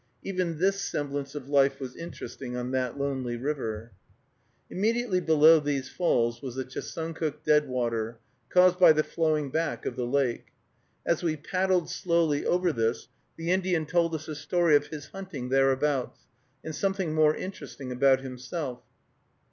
[0.23, 3.91] Even this semblance of life was interesting on that lonely river.
[4.67, 8.17] Immediately below these falls was the Chesuncook Deadwater,
[8.49, 10.47] caused by the flowing back of the lake.
[11.05, 15.49] As we paddled slowly over this, the Indian told us a story of his hunting
[15.49, 16.21] thereabouts,
[16.63, 18.81] and something more interesting about himself.